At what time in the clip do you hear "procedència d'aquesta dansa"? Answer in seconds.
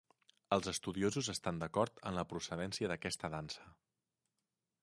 2.33-3.71